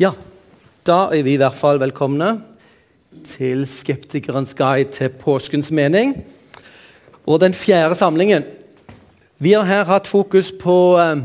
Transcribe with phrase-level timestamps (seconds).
[0.00, 0.14] Ja,
[0.88, 2.30] da er vi i hvert fall velkomne
[3.28, 6.14] til Skeptikerens guide til påskens mening.
[7.28, 8.46] Og den fjerde samlingen.
[9.36, 11.20] Vi har her hatt fokus på eh,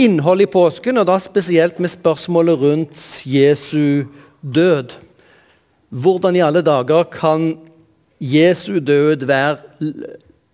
[0.00, 4.08] innholdet i påsken, og da spesielt med spørsmålet rundt Jesu
[4.40, 4.96] død.
[5.90, 7.50] Hvordan i alle dager kan
[8.16, 9.58] Jesu død være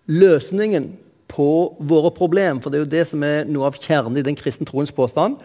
[0.07, 0.91] løsningen
[1.31, 2.59] på våre problem?
[2.59, 5.39] For det er jo det som er noe av kjernen i den kristne troens påstand.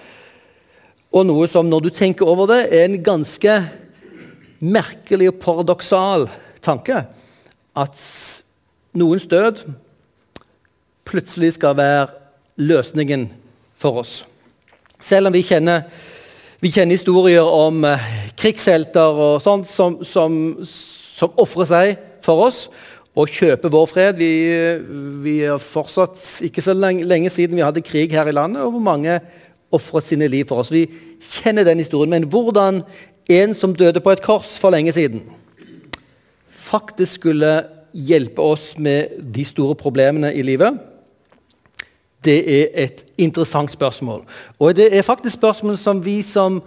[1.12, 3.58] Og noe som, når du tenker over det, er en ganske
[4.62, 6.28] merkelig og paradoksal
[6.64, 7.04] tanke.
[7.76, 7.98] At
[8.96, 9.64] noens død
[11.08, 12.08] plutselig skal være
[12.62, 13.28] løsningen
[13.76, 14.22] for oss.
[15.02, 15.84] Selv om vi kjenner,
[16.62, 18.08] vi kjenner historier om eh,
[18.38, 20.34] krigshelter og sånt som, som,
[20.64, 21.94] som ofrer seg
[22.24, 22.68] for oss
[23.18, 24.20] og kjøper vår fred.
[24.22, 24.32] Vi,
[25.26, 28.78] vi er fortsatt ikke så lenge, lenge, siden vi hadde krig her i landet, og
[28.78, 29.18] hvor mange
[29.72, 30.72] ofret sine liv for oss.
[30.72, 30.86] Vi
[31.22, 32.10] kjenner den historien.
[32.10, 32.82] Men hvordan
[33.30, 35.24] en som døde på et kors for lenge siden,
[36.50, 37.52] faktisk skulle
[37.94, 40.80] hjelpe oss med de store problemene i livet,
[42.26, 44.26] det er et interessant spørsmål.
[44.60, 46.62] Og det er faktisk spørsmål som vi som,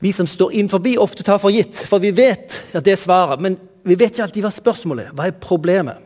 [0.00, 1.76] vi som står innenfor, ofte tar for gitt.
[1.76, 5.16] For vi vet at det er svaret, men vi vet ikke alltid hva spørsmålet er.
[5.16, 6.00] Hva er problemet?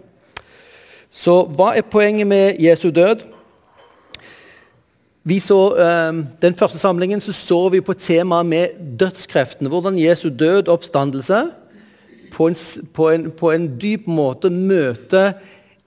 [1.13, 3.32] Så hva er poenget med Jesu død?
[5.25, 5.59] Vi så,
[6.11, 9.69] um, den første samlingen så, så vi på temaet med dødskreftene.
[9.71, 11.45] Hvordan Jesu død oppstandelse
[12.33, 12.57] på en,
[12.95, 15.37] på, en, på en, dyp måte møter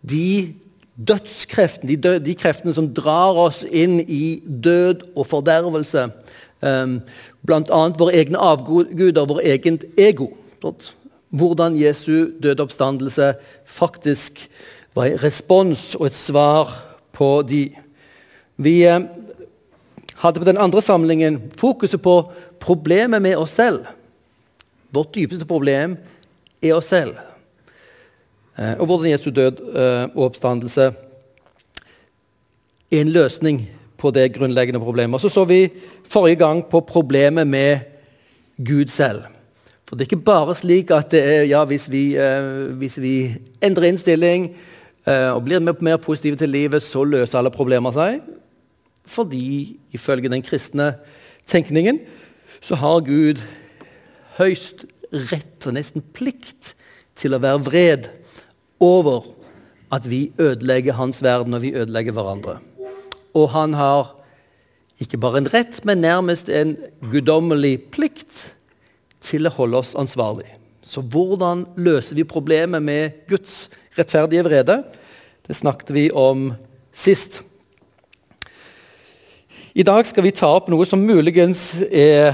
[0.10, 0.54] de
[0.96, 6.08] dødskreftene, de, død, de, kreftene som drar oss inn i død og fordervelse.
[6.64, 7.02] Um,
[7.44, 7.82] Bl.a.
[8.00, 10.30] våre egne avguder, vår eget ego.
[11.36, 13.34] Hvordan Jesu død oppstandelse
[13.66, 14.48] faktisk
[14.96, 16.72] var en respons og et svar
[17.12, 17.68] på de.
[18.56, 19.04] Vi eh,
[20.26, 22.18] hadde på den andre samlingen fokuset på
[22.62, 23.86] problemet med oss selv.
[24.90, 25.98] Vårt dypeste problem
[26.64, 27.18] er oss selv.
[28.56, 30.92] Eh, og hvordan Jesu død eh, og oppstandelse
[32.92, 33.66] er en løsning
[34.00, 35.18] på det grunnleggende problemet.
[35.18, 35.70] Og så så vi
[36.08, 37.80] forrige gang på problemet med
[38.58, 39.28] Gud selv.
[39.86, 43.92] For det er ikke bare slik at er, ja, hvis, vi, eh, hvis, vi, endrer
[43.92, 44.56] innstilling
[45.06, 48.24] og blir mer positive til livet, så løser alle problemer seg.
[49.06, 50.96] Fordi ifølge den kristne
[51.48, 52.02] tenkningen
[52.62, 53.42] så har Gud
[54.40, 54.86] høyst
[55.32, 56.74] rett og nesten plikt
[57.16, 58.10] til å være vred
[58.84, 59.30] over
[59.94, 62.58] at vi ødelegger hans verden og vi ødelegger hverandre.
[63.36, 64.16] Og han har
[65.02, 66.76] ikke bare en rett, men nærmest en
[67.12, 68.50] guddommelig plikt
[69.26, 70.48] til å holde oss ansvarlig.
[70.86, 73.68] Så hvordan løser vi problemet med Guds
[73.98, 74.84] rettferdige vrede?
[75.48, 76.52] Det snakket vi om
[76.96, 77.42] sist.
[79.76, 82.30] I dag skal vi ta opp noe som muligens er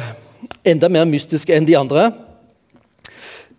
[0.62, 2.12] enda mer mystisk enn de andre.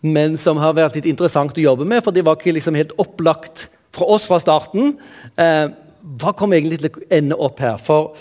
[0.06, 2.94] Men som har vært litt interessant å jobbe med, for det var ikke liksom helt
[3.02, 4.94] opplagt fra oss fra starten.
[5.34, 5.74] Eh,
[6.22, 7.74] hva kommer egentlig til å ende opp her?
[7.82, 8.14] For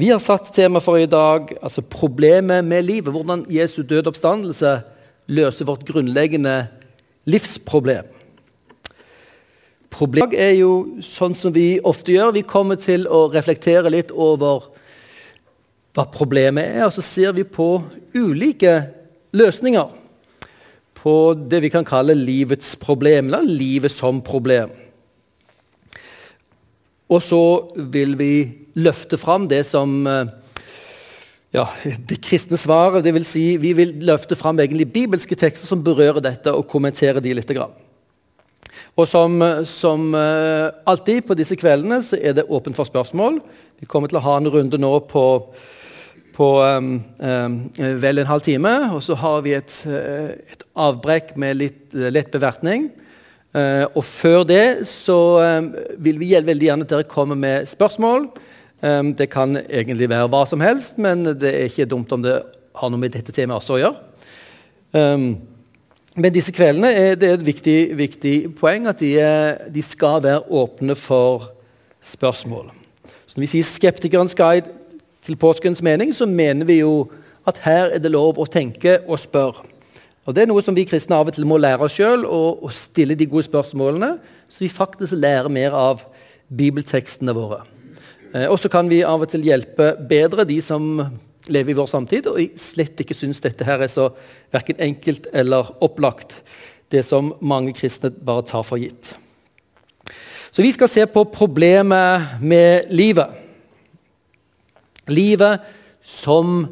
[0.00, 3.12] vi har satt tema for i dag altså problemet med livet.
[3.12, 4.78] Hvordan Jesu død oppstandelse
[5.28, 6.62] løser vårt grunnleggende
[7.28, 8.08] livsproblem.
[9.94, 12.32] Problemet er jo sånn som vi ofte gjør.
[12.34, 14.70] Vi kommer til å reflektere litt over
[15.94, 17.68] hva problemet er, og så ser vi på
[18.16, 18.72] ulike
[19.38, 19.92] løsninger
[21.04, 24.72] på det vi kan kalle livets problem, eller livet som problem.
[27.12, 27.42] Og så
[27.92, 28.32] vil vi
[28.80, 30.32] løfte fram det som eh,
[31.54, 31.68] ja,
[32.08, 33.04] det kristne svaret.
[33.04, 37.22] Det vil si, vi vil løfte fram egentlig bibelske tekster som berører dette, og kommentere
[37.22, 37.52] de litt.
[37.54, 37.83] Grann.
[38.94, 43.40] Og som, som uh, alltid på disse kveldene så er det åpent for spørsmål.
[43.82, 45.24] Vi kommer til å ha en runde nå på,
[46.36, 47.56] på um, um,
[48.02, 48.74] vel en halv time.
[48.94, 52.92] Og så har vi et, uh, et avbrekk med litt lett bevertning.
[53.54, 55.72] Uh, og før det så um,
[56.02, 58.30] vil vi veldig gjerne at dere kommer med spørsmål.
[58.84, 62.34] Det kan egentlig være hva som helst, men det er ikke dumt om det
[62.76, 65.53] har noe med dette temaet også å gjøre.
[66.14, 69.16] Men disse kveldene er det et viktig, viktig poeng at de,
[69.74, 71.48] de, skal være åpne for
[72.02, 72.70] spørsmål.
[73.26, 74.70] Så når vi sier 'Skeptikerens guide
[75.22, 77.10] til påskens mening', så mener vi jo
[77.46, 79.66] at her er det lov å tenke og spørre.
[80.26, 82.70] Og Det er noe som vi kristne av og til må lære oss sjøl, å
[82.70, 84.18] stille de gode spørsmålene,
[84.48, 86.04] så vi faktisk lærer mer av
[86.56, 87.64] bibeltekstene våre.
[88.34, 91.10] Eh, og så kan vi av og til hjelpe bedre de som
[91.48, 94.10] lever i vår samtid, og jeg slett ikke syns dette her er så
[94.54, 96.40] verken enkelt eller opplagt,
[96.92, 99.14] det som mange kristne bare tar for gitt.
[100.54, 103.32] Så vi skal se på problemet med livet.
[105.10, 105.64] Livet
[106.04, 106.68] som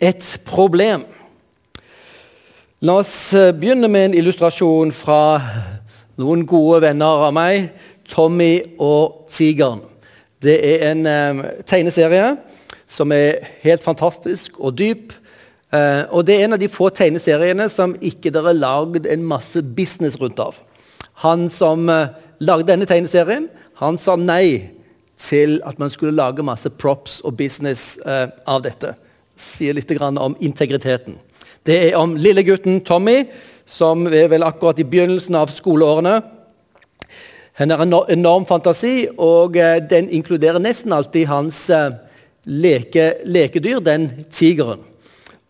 [0.00, 1.04] et problem.
[2.80, 5.20] La oss begynne med en illustrasjon fra
[6.16, 7.68] noen gode venner av meg,
[8.08, 9.82] Tommy og Tigeren.
[10.42, 12.36] Det er en eh, tegneserie
[12.86, 15.12] som er helt fantastisk og dyp.
[15.74, 19.26] Uh, og Det er en av de få tegneseriene som ikke dere har lagd en
[19.26, 20.60] masse business rundt av.
[21.26, 23.48] Han som uh, lagde denne tegneserien,
[23.82, 24.70] han sa nei
[25.18, 28.94] til at man skulle lage masse props og business uh, av dette.
[29.36, 31.18] Sier litt om integriteten.
[31.66, 33.24] Det er om lillegutten Tommy,
[33.66, 36.20] som er vel akkurat i begynnelsen av skoleårene.
[37.58, 41.94] Han har en enorm fantasi, og eh, den inkluderer nesten alltid hans eh,
[42.46, 44.84] leke, lekedyr, den tigeren.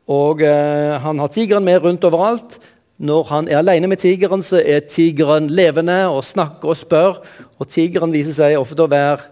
[0.07, 2.59] Og eh, Han har tigeren med rundt overalt.
[2.99, 7.19] Når han er alene med tigeren, så er tigeren levende og snakker og spør.
[7.59, 9.29] Og tigeren viser seg ofte å være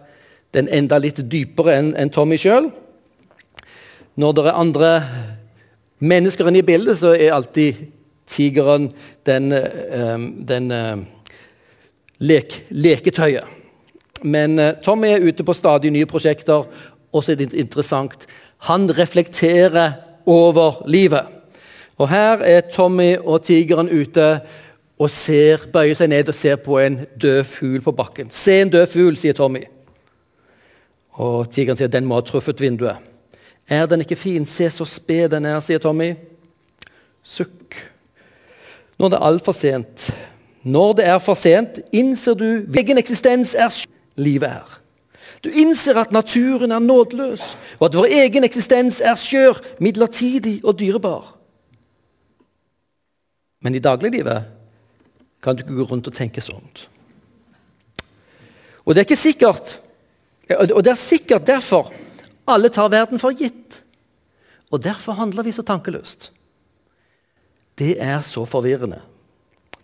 [0.55, 2.69] den enda litt dypere enn en Tommy sjøl.
[4.21, 4.91] Når det er andre
[6.05, 7.87] mennesker inne i bildet, så er alltid
[8.31, 8.91] tigeren
[9.27, 11.01] den, uh, den uh,
[12.21, 13.49] lek, leketøyet.
[14.23, 16.69] Men uh, Tommy er ute på stadig nye prosjekter.
[17.15, 18.27] Også er det interessant.
[18.67, 19.93] Han reflekterer
[20.27, 21.31] over livet.
[21.97, 24.41] Og Her er Tommy og tigeren ute
[24.99, 28.31] og ser, bøyer seg ned og ser på en død fugl på bakken.
[28.31, 29.65] 'Se en død fugl', sier Tommy.
[31.13, 33.03] Og Tigeren sier 'den må ha truffet vinduet'.
[33.69, 34.47] 'Er den ikke fin?
[34.47, 36.15] Se så sped den er', sier Tommy.
[37.23, 37.91] Sukk.
[38.99, 40.17] Nå er det altfor sent.
[40.63, 43.87] Når det er for sent, innser du hvilken eksistens er
[44.17, 44.84] livet er.
[45.45, 50.79] Du innser at naturen er nådeløs, og at vår egen eksistens er skjør, midlertidig og
[50.81, 51.35] dyrebar.
[53.65, 54.49] Men i dagliglivet
[55.45, 56.87] kan du ikke gå rundt og tenke sånt.
[58.85, 59.79] Og det er ikke sikkert,
[60.49, 61.93] og det er sikkert derfor
[62.49, 63.83] alle tar verden for gitt.
[64.73, 66.31] Og derfor handler vi så tankeløst.
[67.79, 69.01] Det er så forvirrende.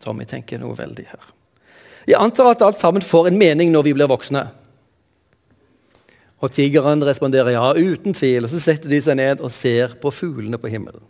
[0.01, 1.29] Tommy tenker noe veldig her.
[2.09, 4.47] Jeg antar at alt sammen får en mening når vi blir voksne.
[6.41, 8.47] Og tigeren responderer ja, uten tvil.
[8.47, 11.03] Og så setter de seg ned og ser på fuglene på himmelen.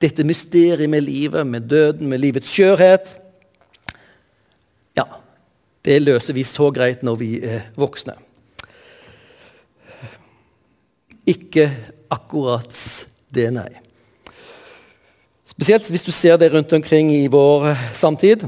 [0.00, 3.14] Dette mysteriet med livet, med døden, med livets skjørhet
[4.98, 5.06] Ja,
[5.86, 8.16] det løser vi så greit når vi er voksne.
[11.24, 11.70] Ikke
[12.12, 12.74] akkurat
[13.32, 13.70] det, nei.
[15.48, 18.44] Spesielt hvis du ser det rundt omkring i vår samtid,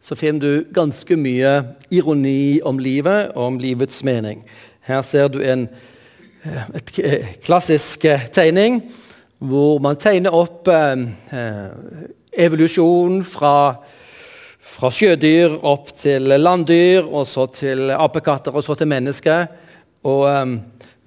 [0.00, 1.52] så finner du ganske mye
[1.92, 4.40] ironi om livet og om livets mening.
[4.80, 8.80] Her ser du en eh, et eh, klassisk tegning
[9.40, 11.00] hvor man tegner opp eh,
[12.44, 13.54] evolusjon fra,
[14.60, 19.48] fra, sjødyr opp til landdyr, og så til apekatter og så til mennesker.
[20.04, 20.58] Og eh,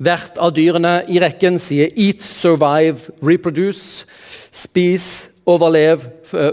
[0.04, 4.06] hvert av dyrene i rekken sier 'eat, survive, reproduce'.
[4.54, 6.02] Spis, overlev,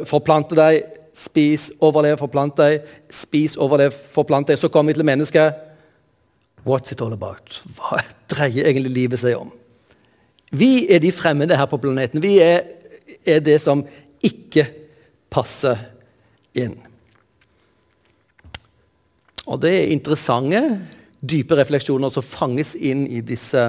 [0.09, 0.85] forplante deg.
[1.13, 2.95] Spis, overlev, forplante deg.
[3.13, 4.59] Spis, overlev, forplante deg.
[4.59, 5.70] Så kommer vi til mennesket.
[6.65, 7.63] What's it all about?
[7.77, 9.53] Hva dreier egentlig livet seg om?
[10.51, 12.23] Vi er de fremmede her på planeten.
[12.23, 12.63] Vi er,
[13.25, 13.85] er det som
[14.25, 14.67] ikke
[15.31, 15.79] passer
[16.59, 16.77] inn.
[19.47, 20.63] Og det er interessante,
[21.21, 23.63] dype refleksjoner som fanges inn i disse,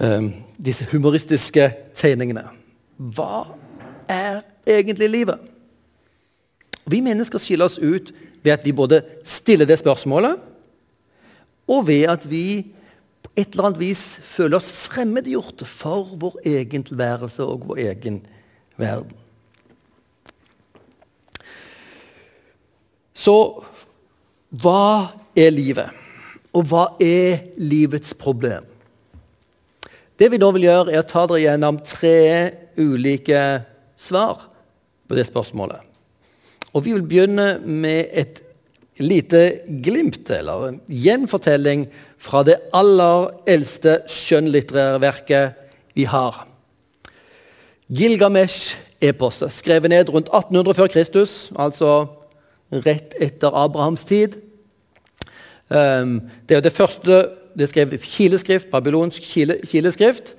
[0.00, 2.46] um, disse humoristiske tegningene.
[2.96, 3.46] Hva
[4.08, 5.40] er egentlig livet?
[6.86, 8.12] Vi mennesker skiller oss ut
[8.44, 10.38] ved at vi både stiller det spørsmålet,
[11.66, 12.46] og ved at vi
[13.26, 18.20] på et eller annet vis føler oss fremmedgjorte for vår egen tilværelse og vår egen
[18.78, 19.16] verden.
[23.16, 23.36] Så
[24.54, 25.90] hva er livet?
[26.56, 28.64] Og hva er livets problem?
[30.16, 32.20] Det vi nå vil gjøre, er å ta dere gjennom tre
[32.80, 33.40] ulike
[34.00, 34.46] svar
[35.08, 35.82] på det spørsmålet.
[36.72, 38.40] Og Vi vil begynne med et
[38.98, 41.86] lite glimt, eller en gjenfortelling,
[42.18, 46.46] fra det aller eldste skjønnlitterære verket vi har.
[47.92, 52.06] Gilgamesh-eposet, skrevet ned rundt 1800 før Kristus, altså
[52.72, 54.38] rett etter Abrahams tid.
[55.70, 57.26] Ehm, det er det første
[57.56, 59.22] det er skrevet kileskrift, babylonsk
[59.64, 60.34] kileskrift.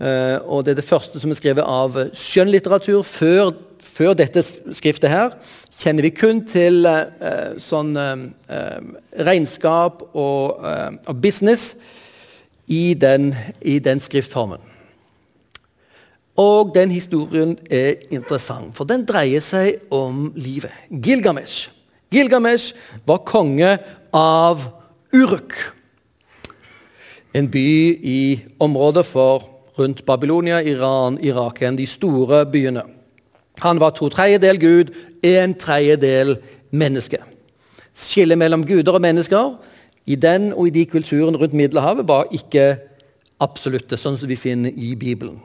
[0.00, 3.02] Uh, og Det er det første som er skrevet av skjønnlitteratur.
[3.04, 3.50] Før,
[3.84, 4.40] før dette
[4.72, 5.34] skriftet her
[5.80, 8.26] kjenner vi kun til uh, sånn uh,
[9.24, 11.74] regnskap og, og, business
[12.68, 13.32] i den,
[13.64, 14.60] i den skriftformen.
[16.40, 20.72] Og den historien er interessant, for den dreier seg om livet.
[20.88, 21.68] Gilgamesh.
[22.12, 23.74] Gilgamesh var konge
[24.16, 24.68] av
[25.12, 25.56] Uruk.
[27.34, 27.66] En by
[28.02, 28.20] i
[28.62, 29.44] området for
[29.78, 32.82] rundt Babylonia, Iran, Irak, en de store byene.
[33.60, 36.38] Han var to tredjedel Gud, en tredjedel
[36.70, 37.18] menneske.
[37.94, 39.58] Skillet mellom guder og mennesker
[40.06, 42.78] i den og i de kulturene rundt Middelhavet var ikke
[43.40, 45.40] absolutte, sånn som vi finner i Bibelen.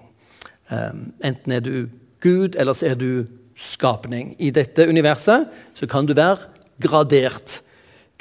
[0.71, 1.89] Um, enten er du
[2.23, 4.33] Gud, eller så er du skapning.
[4.39, 6.47] I dette universet så kan du være
[6.81, 7.61] gradert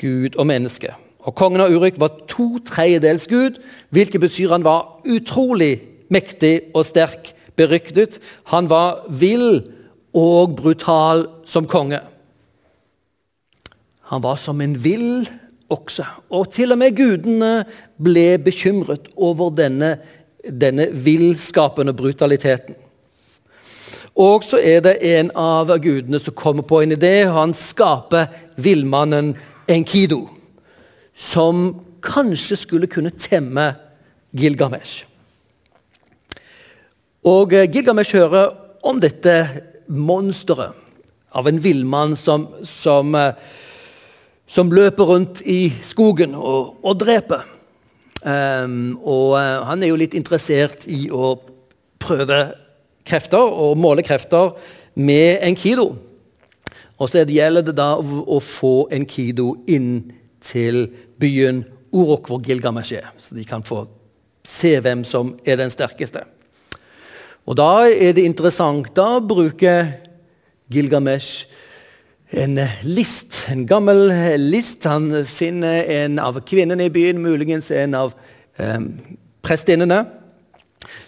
[0.01, 0.93] Gud og menneske.
[1.25, 3.63] Og Kongen av Uruk var to tredjedels Gud,
[3.95, 5.79] hvilket betyr han var utrolig
[6.13, 8.19] mektig og sterk, beryktet.
[8.51, 9.63] Han var vill
[10.15, 12.01] og brutal som konge.
[14.11, 15.27] Han var som en vill
[15.73, 16.05] også.
[16.31, 17.65] Og til og med gudene
[18.03, 19.97] ble bekymret over denne,
[20.45, 22.77] denne villskapende brutaliteten.
[24.15, 27.25] Og så er det en av gudene som kommer på en idé.
[27.27, 29.33] Han skaper villmannen
[29.67, 30.29] Enkido,
[31.17, 33.73] som kanskje skulle kunne temme
[34.37, 35.07] Gilgamesh.
[37.25, 38.53] Og Gilgamesh hører
[38.85, 39.35] om dette
[39.95, 40.75] monsteret
[41.35, 43.35] av en villmann som, som, eh,
[44.47, 47.51] som, løper rundt i skogen og, og dreper.
[48.25, 51.35] Um, og uh, han er jo litt interessert i å
[52.01, 52.39] prøve
[53.05, 54.55] krefter og måle krefter
[54.97, 55.91] med en kido.
[56.97, 60.07] Og så gjelder det da å få en kido inn
[60.45, 60.87] til
[61.21, 63.85] byen Urok, hvor Gilgamesh er, så de kan få
[64.45, 66.25] se hvem som er den sterkeste.
[67.47, 68.89] Og Da er det interessant.
[68.97, 69.93] Da bruker
[70.73, 71.47] Gilgamesh
[72.33, 74.09] en list, en gammel
[74.41, 74.85] list.
[74.85, 78.15] Han finner en av kvinnene i byen, muligens en av
[78.59, 78.81] eh,
[79.45, 80.05] prestinnene,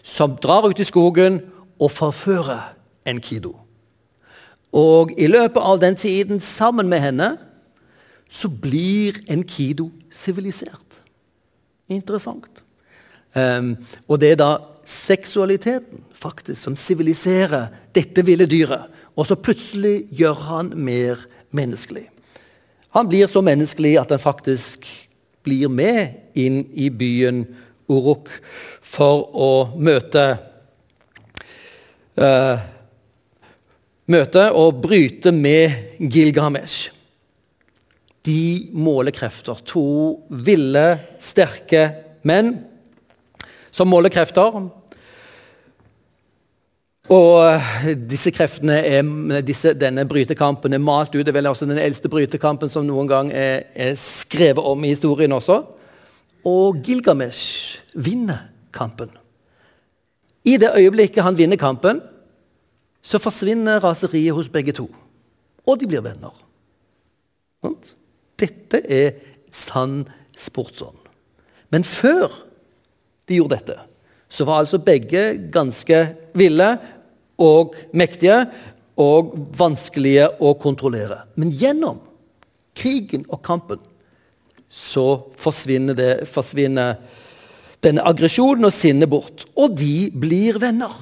[0.02, 1.40] som drar ut i skogen
[1.80, 2.74] og forfører
[3.06, 3.56] Enkido.
[4.76, 7.36] Og i løpet av den tiden, sammen med henne,
[8.30, 11.00] så blir Enkido sivilisert.
[11.88, 12.64] Interessant.
[13.36, 13.76] Um,
[14.08, 14.50] og det er da
[14.86, 18.86] seksualiteten faktisk som siviliserer dette ville dyret.
[19.16, 21.26] Og så plutselig gjør han mer
[21.56, 22.06] menneskelig.
[22.96, 24.86] Han blir så menneskelig at han faktisk
[25.46, 27.44] blir med inn i byen
[27.86, 28.32] Uruk
[28.82, 30.24] for å møte
[32.18, 32.56] uh,
[34.06, 36.92] Møte og bryte med Gilgamesh.
[38.22, 39.58] De måler krefter.
[39.66, 39.82] To
[40.46, 40.84] ville,
[41.18, 41.88] sterke
[42.26, 42.52] menn
[43.76, 44.56] som måler krefter.
[47.06, 49.04] Og eh, disse kreftene er,
[49.46, 51.22] disse, denne brytekampen er malt ut.
[51.22, 54.94] Det er vel også den eldste brytekampen som noen gang er, er skrevet om i
[54.94, 55.60] historien også.
[56.46, 59.12] Og Gilgamesh vinner kampen.
[60.46, 62.00] I det øyeblikket han vinner kampen,
[63.02, 64.88] så forsvinner raseriet hos begge to.
[65.66, 66.34] Og de blir venner.
[68.38, 69.14] Dette er
[69.54, 70.04] sann
[70.38, 70.98] sportsånd.
[71.70, 72.45] Men før
[73.26, 73.76] de gjorde dette,
[74.28, 76.00] så var altså begge ganske
[76.36, 76.70] ville
[77.42, 78.44] og mektige
[78.96, 81.24] og vanskelige å kontrollere.
[81.36, 82.00] Men gjennom
[82.76, 83.82] krigen og kampen
[84.72, 85.06] så
[85.38, 86.96] forsvinner, det, forsvinner
[87.84, 89.46] denne aggresjonen og sinnet bort.
[89.56, 90.92] Og de blir venner.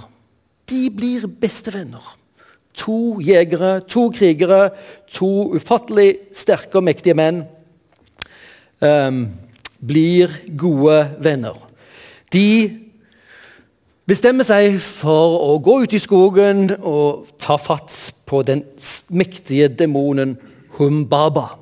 [0.69, 2.05] De blir bestevenner.
[2.85, 4.69] To jegere, to krigere,
[5.15, 7.45] to ufattelig sterke og mektige menn
[8.83, 9.29] um,
[9.79, 11.61] blir gode venner.
[12.35, 12.51] De
[14.09, 17.93] bestemmer seg for å gå ut i skogen og ta fatt
[18.27, 18.65] på den
[19.15, 20.35] mektige demonen
[20.75, 21.53] Humbaba.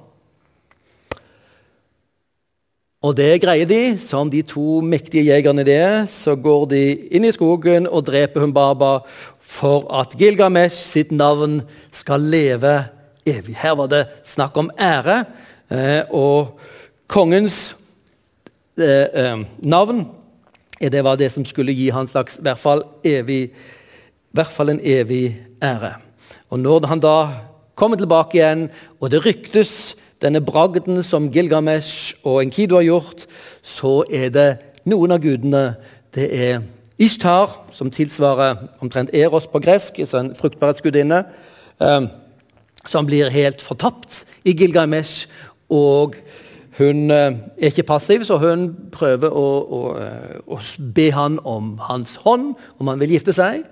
[3.02, 3.98] Og det greier de.
[3.98, 8.46] Som de to mektige jegerne de er, så går de inn i skogen og dreper
[8.46, 8.94] Humbaba
[9.42, 11.60] for at Gilgamesh sitt navn
[11.92, 12.78] skal leve
[13.26, 13.58] evig.
[13.58, 15.24] Her var det snakk om ære,
[15.68, 16.56] eh, og
[17.10, 17.74] kongens
[18.78, 20.06] eh, eh, navn
[20.90, 23.52] det var det som skulle gi han slags hvert fall, evig,
[24.34, 25.94] hvert fall en evig ære.
[26.50, 27.28] Og Når han da
[27.74, 28.70] kommer tilbake igjen,
[29.00, 33.26] og det ryktes denne bragden som Gilgamesh og Enkidu har gjort,
[33.62, 34.48] så er det
[34.84, 35.74] noen av gudene
[36.14, 36.60] Det er
[37.00, 41.22] Ishtar, som tilsvarer omtrent Eros på gresk, altså en fruktbarhetsgudinne,
[41.80, 42.02] eh,
[42.86, 45.26] som blir helt fortapt i Gilgamesh.
[45.70, 46.18] Og
[46.78, 50.58] hun eh, er ikke passiv, så hun prøver å, å, eh, å,
[50.94, 53.66] be han om hans hånd, om han vil gifte seg.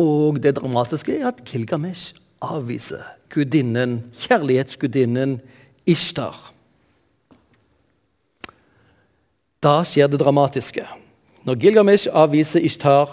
[0.00, 5.38] Og det dramatiske er at Kilgamesh avviser gudinnen, kjærlighetsgudinnen
[5.86, 6.36] Ishtar.
[9.60, 10.86] Da skjer det dramatiske.
[11.44, 13.12] Når Gilgamesh avviser Ishtar,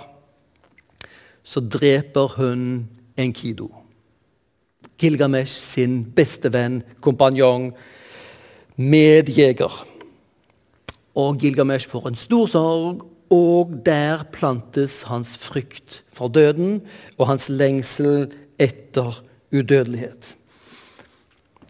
[1.44, 2.88] så dreper hun
[3.18, 3.68] Enkido.
[5.00, 7.74] Gilgamesh sin beste venn, kompanjong,
[8.78, 9.84] medjeger.
[11.18, 16.82] Og Gilgamesh får en stor sorg og der plantes hans frykt for døden
[17.18, 18.30] og hans lengsel
[18.60, 19.20] etter
[19.52, 20.34] udødelighet.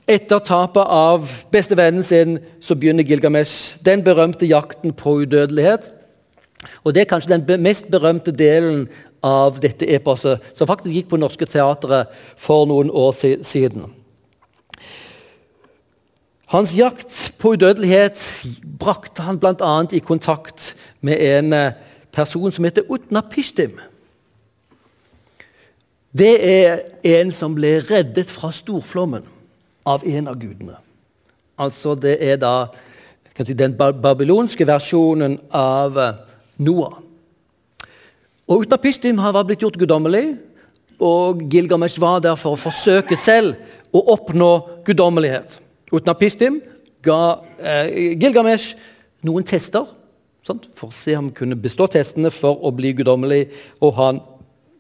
[0.07, 5.89] Etter tapet av bestevennen sin så begynner Gilgamesh den berømte jakten på udødelighet.
[6.83, 8.87] Og Det er kanskje den mest berømte delen
[9.23, 13.11] av dette eposet, som faktisk gikk på norske Teatret for noen år
[13.43, 13.96] siden.
[16.47, 18.21] Hans jakt på udødelighet
[18.79, 19.73] brakte han bl.a.
[19.91, 21.73] i kontakt med en eh,
[22.15, 23.75] person som heter Utnapishtim.
[26.15, 29.27] Det er en som ble reddet fra storflommen
[29.85, 30.79] av en av gudene.
[31.59, 32.53] Altså Det er da
[33.35, 36.17] si, den babylonske versjonen av eh,
[36.63, 37.03] Noah.
[38.47, 40.37] Og Utnapishtim var blitt gjort guddommelig,
[41.03, 43.59] og Gilgamesh var der for å forsøke selv
[43.91, 44.51] å oppnå
[44.87, 45.66] guddommelighet.
[45.95, 46.59] Utnapistim
[47.05, 47.19] ga
[47.59, 48.75] eh, Gilgamesh
[49.27, 49.87] noen tester
[50.47, 50.67] sant?
[50.75, 53.47] for å se om han kunne bestå testene for å bli guddommelig,
[53.83, 54.21] og han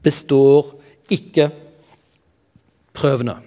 [0.03, 0.73] består
[1.11, 1.49] ikke
[2.97, 3.37] prøvene.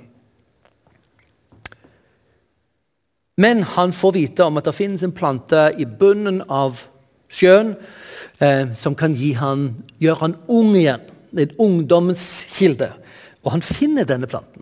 [3.40, 6.82] Men han får vite om at det finnes en plante i bunnen av
[7.32, 7.72] sjøen
[8.42, 9.70] eh, som kan han,
[10.02, 11.06] gjøre han ung igjen.
[11.30, 12.90] En ungdomskilde.
[13.46, 14.59] Og han finner denne planten.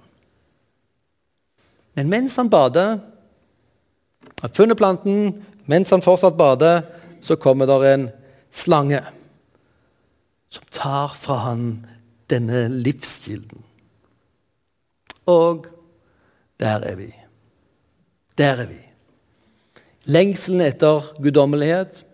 [1.98, 3.00] Men mens han bader,
[4.38, 5.32] har funnet planten,
[5.66, 6.84] mens han fortsatt bader,
[7.20, 8.04] så kommer der en
[8.54, 9.00] slange
[10.46, 11.64] som tar fra han
[12.30, 13.64] denne livskilden.
[15.26, 15.66] Og
[16.62, 17.08] der er vi.
[18.38, 18.78] Der er vi.
[20.06, 22.04] Lengselen etter guddommelighet,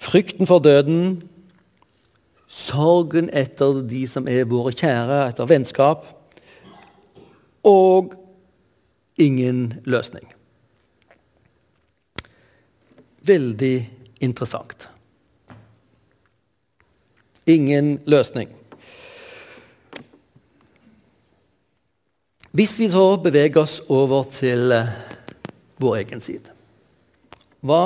[0.00, 1.20] frykten for døden,
[2.48, 6.08] sorgen etter de som er våre kjære, etter vennskap,
[7.68, 8.16] og
[9.20, 10.24] ingen løsning.
[13.20, 14.88] Veldig interessant.
[17.46, 18.48] Ingen løsning.
[22.50, 24.88] Hvis vi så beveger oss over til eh,
[25.78, 26.50] vår egen side
[27.62, 27.84] Hva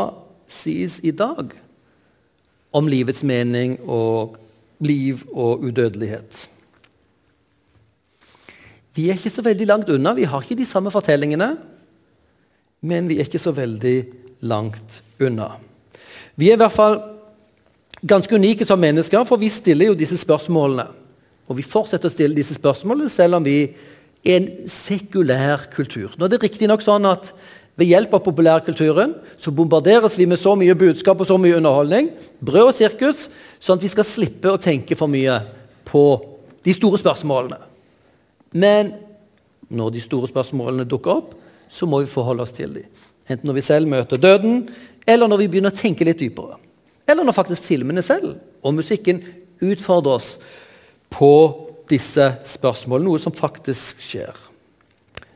[0.48, 1.52] sies i dag
[2.72, 4.38] om livets mening og
[4.80, 6.46] liv og udødelighet?
[8.94, 10.14] Vi er ikke så veldig langt unna.
[10.14, 11.56] Vi har ikke de samme fortellingene,
[12.84, 13.96] men vi er ikke så veldig
[14.46, 15.54] langt unna.
[16.38, 17.00] Vi er i hvert fall
[18.06, 20.86] ganske unike som mennesker, for vi stiller jo disse spørsmålene.
[21.48, 23.58] Og vi fortsetter å stille disse spørsmålene selv om vi
[24.24, 26.14] er en sekulær kultur.
[26.16, 27.34] Nå er det riktignok sånn at
[27.76, 32.12] ved hjelp av populærkulturen så bombarderes vi med så mye budskap og så mye underholdning,
[32.38, 33.26] brød og sirkus,
[33.58, 35.40] sånn at vi skal slippe å tenke for mye
[35.88, 36.04] på
[36.64, 37.73] de store spørsmålene.
[38.54, 38.92] Men
[39.74, 41.34] når de store spørsmålene dukker opp,
[41.68, 42.86] så må vi forholde oss til dem.
[43.28, 44.68] Enten når vi selv møter døden,
[45.06, 46.58] eller når vi begynner å tenke litt dypere.
[47.08, 49.20] Eller når faktisk filmene selv og musikken
[49.64, 50.28] utfordrer oss
[51.12, 51.32] på
[51.90, 54.32] disse spørsmålene, noe som faktisk skjer.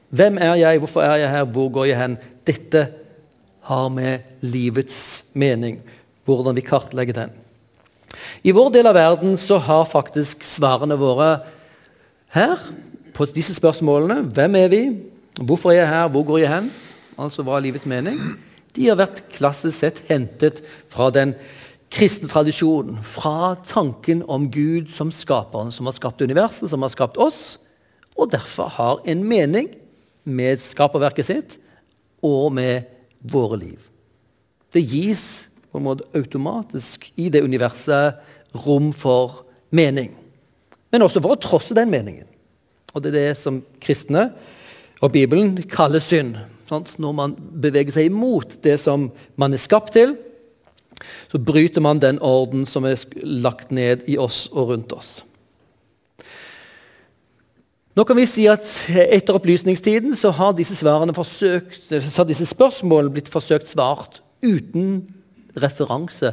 [0.09, 2.17] Hvem er jeg, hvorfor er jeg her, hvor går jeg hen?
[2.49, 2.87] Dette
[3.69, 5.83] har med livets mening,
[6.25, 7.35] hvordan vi kartlegger den.
[8.41, 11.29] I vår del av verden så har faktisk svarene våre
[12.33, 12.61] her
[13.19, 14.83] på disse spørsmålene hvem er vi,
[15.43, 16.69] hvorfor er jeg her, hvor går jeg hen,
[17.19, 18.19] altså hva er livets mening,
[18.77, 20.61] de har vært klassisk sett hentet
[20.93, 21.35] fra den
[21.91, 23.01] kristne tradisjonen.
[23.03, 27.59] Fra tanken om Gud som skaperen, som har skapt universet, som har skapt oss,
[28.19, 29.71] og derfor har en mening
[30.29, 31.59] med skaperverket sitt
[32.23, 32.87] og med
[33.19, 33.83] våre liv.
[34.75, 38.19] Det gis på en måte automatisk i det universet
[38.67, 40.13] rom for mening.
[40.93, 42.29] Men også for å trosse den meningen.
[42.95, 44.31] Og det er det som kristne
[45.01, 46.37] og Bibelen kaller synd.
[46.69, 46.97] Sant?
[47.01, 49.09] Når man beveger seg imot det som
[49.41, 50.17] man er skapt til,
[51.31, 55.19] så bryter man den orden som er lagt ned i oss og rundt oss.
[57.99, 58.63] Nå kan vi si at
[59.11, 65.09] Etter opplysningstiden så har disse, forsøkt, så har disse spørsmålene blitt forsøkt svart uten
[65.59, 66.31] referanse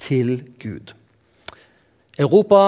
[0.00, 0.92] til Gud.
[2.20, 2.60] Europa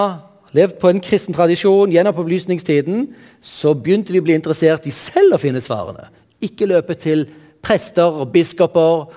[0.53, 3.07] levd på en kristen tradisjon gjennom opplysningstiden,
[3.41, 6.09] så begynte vi å bli interessert i selv å finne svarene.
[6.43, 7.25] Ikke løpe til
[7.63, 9.07] prester og biskoper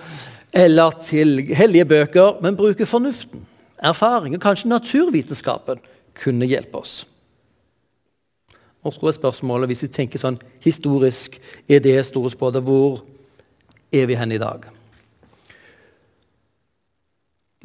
[0.56, 3.42] eller til hellige bøker, men bruke fornuften,
[3.84, 5.82] erfaring og kanskje naturvitenskapen
[6.16, 7.02] kunne hjelpe oss.
[8.86, 13.02] Og så er spørsmålet, Hvis vi tenker sånn historisk, er det store spådet hvor
[13.92, 14.75] er vi hen i dag?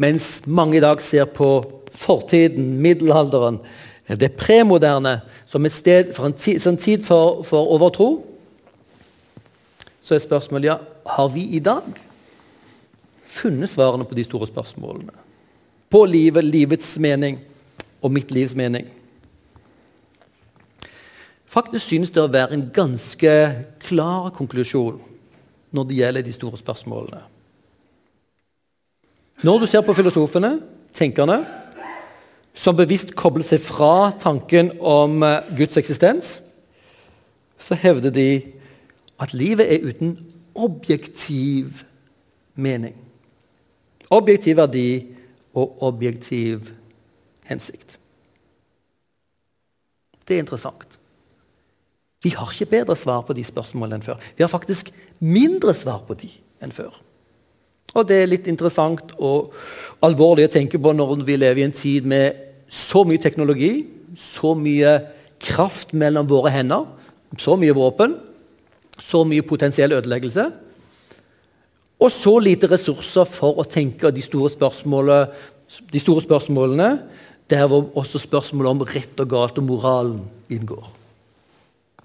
[0.01, 1.49] Mens mange i dag ser på
[1.91, 3.59] fortiden, middelalderen,
[4.07, 8.09] det premoderne, som et sted for en tid, som tid for, for overtro,
[10.01, 11.85] så er spørsmålet ja, har vi i dag
[13.31, 15.13] funnet svarene på de store spørsmålene.
[15.91, 17.39] på livet, livets mening
[18.01, 18.85] og mitt livs mening.
[21.51, 23.33] Faktisk synes det å være en ganske
[23.83, 25.01] klar konklusjon
[25.75, 27.25] når det gjelder de store spørsmålene.
[29.41, 30.59] Når du ser på filosofene,
[30.93, 31.39] tenkerne,
[32.53, 36.35] som bevisst kobler seg fra tanken om eh, Guds eksistens,
[37.61, 38.27] så hevder de
[39.21, 40.15] at livet er uten
[40.55, 41.85] objektiv
[42.55, 42.95] mening.
[44.11, 45.15] Objektiv verdi
[45.53, 46.71] og objektiv
[47.47, 47.97] hensikt.
[50.27, 50.99] Det er interessant.
[52.21, 54.19] Vi har ikke bedre svar på de spørsmålene enn før.
[54.37, 56.29] Vi har faktisk mindre svar på de
[56.61, 56.93] enn før.
[57.91, 59.51] Og det er litt interessant og
[60.05, 63.71] alvorlig å tenke på når vi lever i en tid med så mye teknologi,
[64.15, 64.95] så mye
[65.41, 66.85] kraft mellom våre hender,
[67.39, 68.15] så mye våpen,
[69.01, 70.45] så mye potensiell ødeleggelse.
[72.01, 75.19] Og så lite ressurser for å tenke de store,
[75.91, 76.89] de store spørsmålene,
[77.51, 80.21] der hvor også spørsmålet om rett og galt og moralen
[80.53, 80.87] inngår.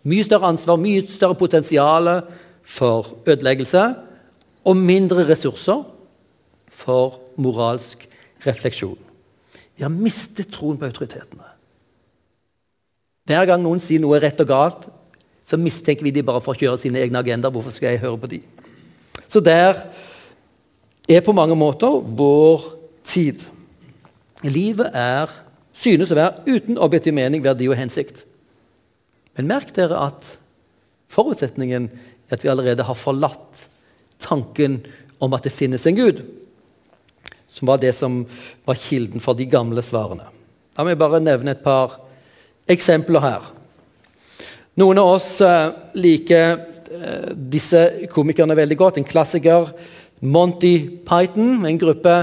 [0.07, 2.11] Mye større ansvar, mye større potensial
[2.67, 3.85] for ødeleggelse
[4.67, 5.85] og mindre ressurser
[6.77, 8.07] for moralsk
[8.47, 8.99] refleksjon.
[9.77, 11.53] Vi har mistet troen på autoritetene.
[13.27, 14.87] Hver gang noen sier noe er rett og galt,
[15.47, 17.55] så mistenker vi de bare for å kjøre sine egne agendaer.
[17.55, 18.41] Hvorfor skal jeg høre på de?
[19.31, 19.79] Så der
[21.07, 22.65] er på mange måter vår
[23.07, 23.45] tid.
[24.47, 25.31] Livet er,
[25.77, 28.25] synes å være uten objektiv mening, verdi og hensikt.
[29.39, 30.37] Men merk dere at
[31.13, 33.69] forutsetningen er at vi allerede har forlatt
[34.23, 34.81] tanken
[35.23, 36.23] om at det finnes en Gud,
[37.49, 38.25] som var det som
[38.69, 40.29] var kilden for de gamle svarene.
[40.77, 41.97] La meg bare nevne et par
[42.69, 43.47] eksempler her.
[44.77, 47.81] Noen av oss uh, liker uh, disse
[48.13, 48.99] komikerne veldig godt.
[49.01, 49.71] En klassiker,
[50.21, 52.19] Monty Python, en gruppe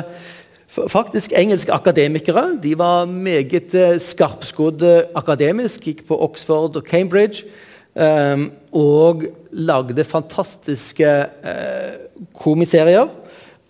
[0.89, 2.59] faktisk engelske akademikere.
[2.61, 7.47] De var meget uh, skarpskodde akademisk, gikk på Oxford og Cambridge.
[7.93, 11.09] Um, og lagde fantastiske
[11.45, 13.09] uh, komiserier.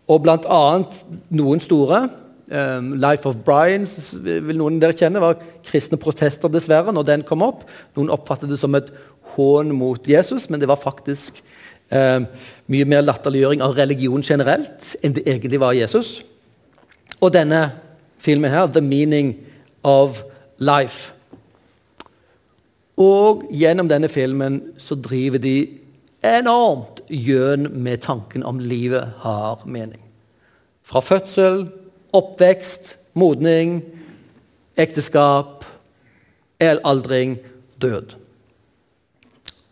[0.07, 0.63] Og bl.a.
[1.29, 2.09] noen store.
[2.53, 3.87] Um, 'Life of Brian'
[4.23, 7.63] vil noen dere kjenne, var kristne protester, dessverre, når den kom opp.
[7.95, 8.91] Noen oppfattet det som et
[9.35, 11.39] hån mot Jesus, men det var faktisk
[11.89, 12.27] um,
[12.67, 16.21] mye mer latterliggjøring av religion generelt enn det egentlig var Jesus.
[17.19, 17.71] Og denne
[18.19, 19.35] filmen her, 'The Meaning
[19.83, 20.23] of
[20.59, 21.11] Life'.
[23.01, 25.57] Og gjennom denne filmen så driver de
[26.23, 30.01] enormt gjøn med tanken om livet har mening.
[30.83, 31.65] Fra fødsel,
[32.13, 33.81] oppvekst, modning,
[34.77, 35.65] ekteskap,
[36.63, 37.37] aldring,
[37.81, 38.13] død.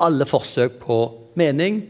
[0.01, 0.97] Alle forsøk på
[1.39, 1.83] mening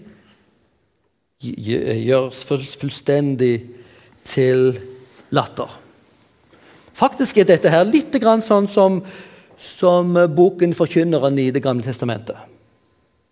[1.42, 2.44] gjøres
[2.78, 3.56] fullstendig
[4.28, 4.76] til
[5.34, 5.72] latter.
[6.94, 8.14] Faktisk er dette her litt
[8.46, 9.00] sånn som
[9.62, 12.38] som boken 'Forkynneren' i Det gamle testamentet.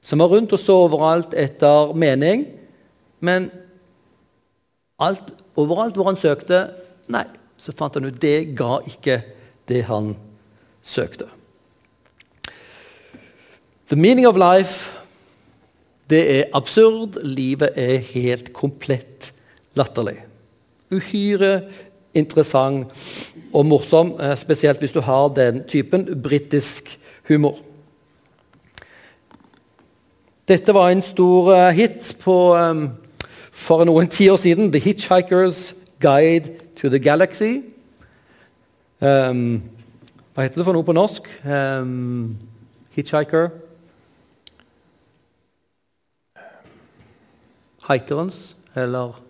[0.01, 2.45] Som var rundt og så overalt etter mening,
[3.19, 3.49] men
[4.99, 6.69] alt, overalt hvor han søkte,
[7.07, 7.25] nei,
[7.57, 9.21] så fant han ut det ga ikke
[9.67, 10.15] det han
[10.83, 11.27] søkte.
[13.89, 14.93] The meaning of life,
[16.09, 17.17] det er absurd.
[17.25, 19.31] Livet er helt komplett
[19.73, 20.19] latterlig.
[20.93, 21.69] Uhyre
[22.13, 22.91] interessant
[23.53, 27.57] og morsom, eh, spesielt hvis du har den typen britisk humor.
[30.47, 32.89] Dette var en stor eh, hit på, um,
[33.51, 34.71] for noen tiår siden.
[34.71, 37.63] 'The Hitchhiker's Guide to the Galaxy'.
[39.01, 39.61] Um,
[40.33, 41.27] hva heter det for noe på norsk?
[41.45, 42.37] Um,
[42.95, 43.49] hitchhiker
[47.89, 49.28] Hikerens, eller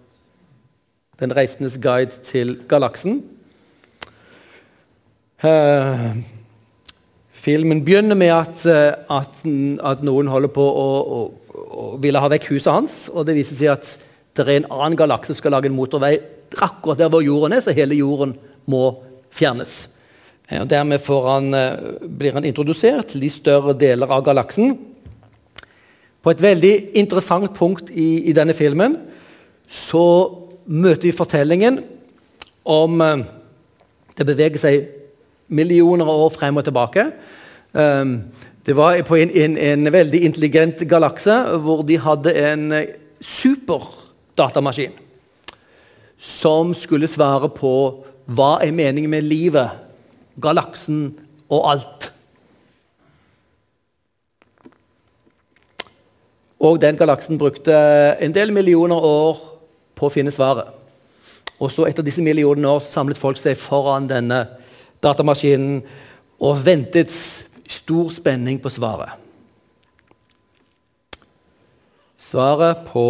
[1.19, 3.21] den reisendes guide til galaksen.
[5.39, 6.17] Uh,
[7.31, 9.43] filmen begynner med at, uh, at,
[9.91, 11.19] at, noen holder på å, å,
[11.59, 12.97] å, ville ha vekk huset hans.
[13.13, 13.93] og Det viser seg at
[14.35, 16.17] det er en annen galakse som skal lage en motorvei
[16.59, 18.33] akkurat der hvor jorden er, så hele jorden
[18.67, 18.83] må
[19.31, 19.85] fjernes.
[20.51, 21.55] Uh, dermed han,
[22.19, 24.75] blir han introdusert til de større deler av galaksen.
[26.19, 28.97] På et veldig interessant punkt i, i denne filmen
[29.69, 30.03] så
[30.69, 31.81] møter vi fortellingen
[32.69, 33.25] om eh,
[34.19, 34.87] Det beveger seg
[35.47, 37.05] millioner av år frem og tilbake.
[37.71, 38.17] Um,
[38.67, 42.91] det var på en, en, en veldig intelligent galakse hvor de hadde en eh,
[43.23, 44.91] superdatamaskin
[46.19, 47.71] som skulle svare på
[48.27, 49.71] hva er meningen med livet,
[50.35, 51.13] galaksen
[51.47, 52.09] og alt.
[56.59, 57.73] Og den galaksen brukte
[58.19, 59.48] en del millioner år
[59.99, 60.71] på å finne svaret.
[61.59, 64.45] Og så Etter disse millionene år samlet folk seg foran denne
[65.03, 65.81] datamaskinen
[66.39, 69.11] og ventet stor spenning på svaret.
[72.19, 73.05] Svaret på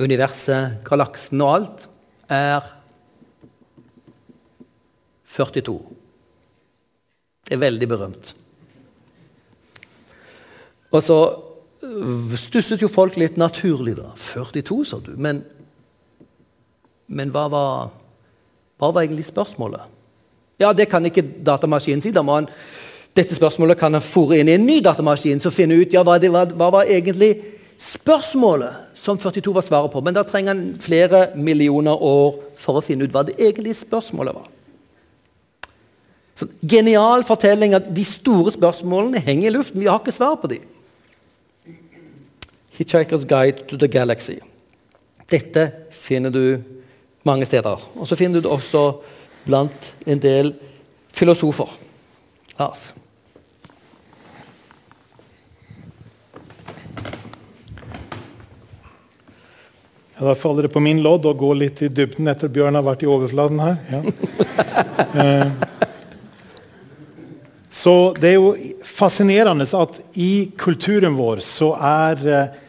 [0.00, 1.86] universet, galaksen og alt
[2.32, 2.64] er
[5.32, 5.76] 42.
[7.48, 8.34] Det er veldig berømt.
[10.92, 11.18] Og så
[12.38, 14.12] stusset jo folk litt naturlig, da.
[14.18, 15.14] 42, sa du.
[15.18, 15.42] Men,
[17.10, 17.90] men hva, var,
[18.78, 19.90] hva var egentlig spørsmålet?
[20.62, 22.12] Ja, det kan ikke datamaskinen si.
[22.14, 22.48] Da må han,
[23.16, 26.20] dette spørsmålet kan han fòre inn i en ny datamaskin så finne ut ja, hva,
[26.22, 27.34] hva, hva var egentlig
[27.82, 30.00] spørsmålet som 42 var svaret på.
[30.06, 34.38] Men da trenger han flere millioner år for å finne ut hva det egentlige spørsmålet
[34.38, 34.50] var.
[36.38, 39.82] Så, genial fortelling at de store spørsmålene henger i luften.
[39.82, 40.62] Vi har ikke svar på dem.
[42.82, 44.40] Hitchhiker's Guide to the Galaxy.
[45.30, 46.58] Dette finner du
[47.22, 47.78] mange steder.
[47.94, 48.82] Og så finner du det også
[49.46, 50.50] blant en del
[51.14, 51.70] filosofer.
[52.58, 52.90] Lars?
[60.18, 62.86] Ja, da faller det på min lodd å gå litt i dybden etter Bjørn har
[62.86, 63.78] vært i overflaten her.
[63.92, 64.02] Ja.
[65.12, 65.50] Eh,
[67.68, 68.54] så det er jo
[68.86, 72.61] fascinerende at i kulturen vår så er eh,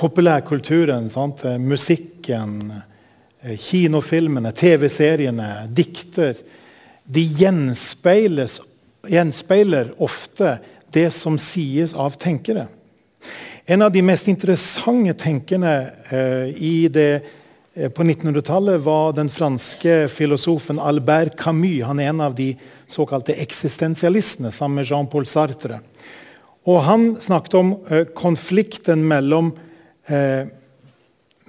[0.00, 1.44] populærkulturen, sant?
[1.44, 2.72] Eh, musikken,
[3.40, 6.34] kinofilmene, TV-seriene, dikter
[7.10, 7.22] De
[9.10, 10.58] gjenspeiler ofte
[10.92, 12.68] det som sies av tenkere.
[13.70, 15.72] En av de mest interessante tenkerne
[16.10, 17.22] eh, det,
[17.74, 21.84] eh, på 1900-tallet var den franske filosofen Albert Camus.
[21.86, 22.56] Han er en av de
[22.90, 25.80] såkalte eksistensialistene sammen med Jean-Paul Sartre.
[26.66, 29.52] Og han snakket om eh, konflikten mellom
[30.10, 30.48] eh,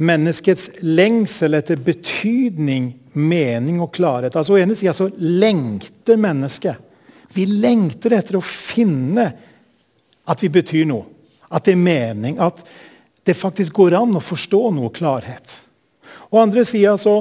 [0.01, 4.35] menneskets lengsel etter betydning, mening og klarhet.
[4.35, 6.77] Altså På ene sida så lengter mennesket.
[7.31, 9.27] Vi lengter etter å finne
[10.27, 11.07] at vi betyr noe.
[11.51, 12.39] At det er mening.
[12.39, 12.63] At
[13.27, 15.53] det faktisk går an å forstå noe klarhet.
[16.31, 17.19] Og andre sida så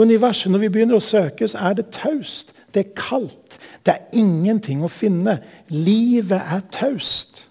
[0.00, 2.54] Universet, når vi begynner å søke, så er det taust.
[2.72, 3.58] Det er kaldt.
[3.84, 5.40] Det er ingenting å finne.
[5.68, 7.42] Livet er taust.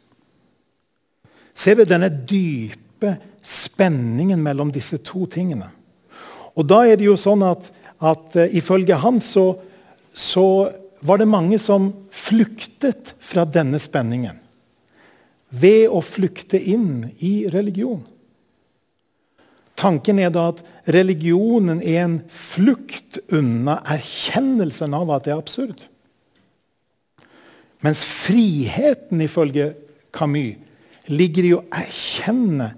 [1.59, 5.67] Ser vi denne dype spenningen mellom disse to tingene?
[6.55, 7.67] Og da er det jo sånn at,
[7.99, 9.51] at uh, ifølge han så,
[10.15, 10.45] så
[11.03, 14.39] var det mange som flyktet fra denne spenningen
[15.49, 18.03] ved å flykte inn i religion.
[19.79, 20.59] Tanken er da at
[20.91, 25.85] religionen er en flukt unna erkjennelsen av at det er absurd.
[27.79, 29.71] Mens friheten, ifølge
[30.13, 30.59] Camus,
[31.09, 32.69] ligger i å erkjenne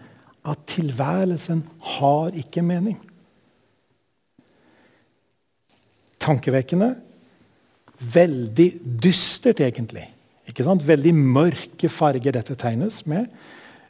[0.48, 1.62] at tilværelsen
[1.98, 2.98] har ikke mening.
[6.22, 6.96] Tankevekkende.
[8.02, 8.70] Veldig
[9.02, 10.08] dystert, egentlig.
[10.50, 10.86] Ikke sant?
[10.86, 13.30] Veldig mørke farger dette tegnes med.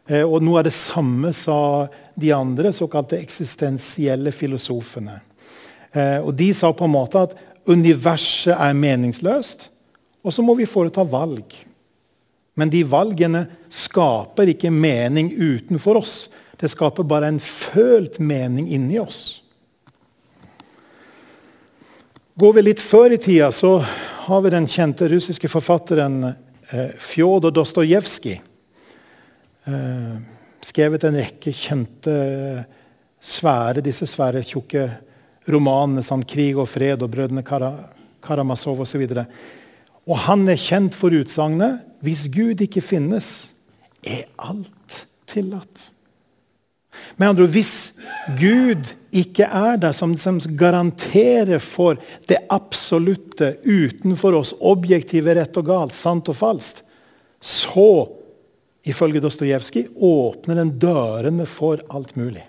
[0.07, 1.87] Eh, og noe av det samme sa
[2.19, 5.21] de andre såkalte eksistensielle filosofene.
[5.91, 7.35] Eh, og De sa på en måte at
[7.67, 9.69] universet er meningsløst,
[10.21, 11.53] og så må vi foreta valg.
[12.59, 16.15] Men de valgene skaper ikke mening utenfor oss.
[16.59, 19.41] Det skaper bare en følt mening inni oss.
[22.41, 23.79] Går vi litt før i tida, så
[24.25, 28.37] har vi den kjente russiske forfatteren eh, Fjodor Dostojevskij.
[29.67, 30.13] Eh,
[30.65, 32.13] skrevet en rekke kjente,
[33.21, 34.87] svære, disse svære, tjukke
[35.51, 36.03] romanene.
[36.05, 37.73] Sånn, 'Krig og fred' og 'Brødrene Kara,
[38.21, 39.05] Karamazov' osv.
[40.09, 43.53] Og, han er kjent for utsagnet 'Hvis Gud ikke finnes,
[44.03, 45.91] er alt tillatt'.
[47.17, 47.93] Med andre ord, Hvis
[48.39, 55.65] Gud ikke er der, som, som garanterer for det absolutte utenfor oss, objektive rett og
[55.65, 56.83] galt, sant og falskt,
[57.41, 58.09] så,
[58.83, 62.47] ifølge Dostojevskij, åpner den dørene for alt mulig.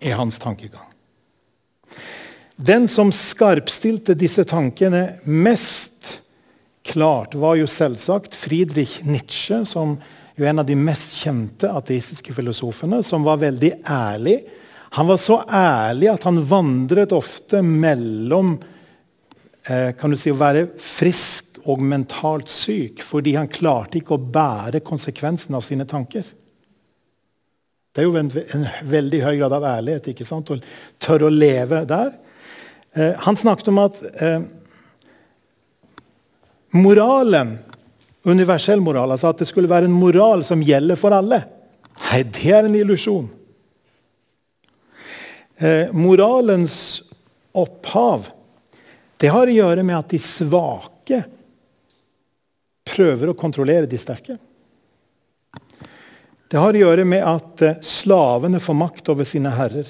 [0.00, 0.84] er hans tankegang.
[2.56, 6.20] Den som skarpstilte disse tankene mest
[6.88, 9.96] klart, var jo selvsagt Friedrich Nietzsche, som
[10.36, 14.40] jo en av de mest kjente ateistiske filosofene, som var veldig ærlig
[14.96, 18.54] han var så ærlig at han vandret ofte mellom
[19.68, 24.28] eh, kan du si, å være frisk og mentalt syk fordi han klarte ikke å
[24.38, 26.24] bære konsekvensen av sine tanker.
[27.92, 30.52] Det er jo en, en veldig høy grad av ærlighet ikke sant?
[30.52, 30.56] å
[31.02, 32.14] tørre å leve der.
[32.96, 34.40] Eh, han snakket om at eh,
[36.76, 37.56] moralen,
[38.26, 41.42] universell moral, altså at det skulle være en moral som gjelder for alle,
[42.02, 43.28] nei, det er en illusjon.
[45.56, 46.76] Eh, moralens
[47.56, 48.26] opphav
[49.16, 51.22] det har å gjøre med at de svake
[52.86, 54.36] prøver å kontrollere de sterke.
[56.46, 59.88] Det har å gjøre med at eh, slavene får makt over sine herrer.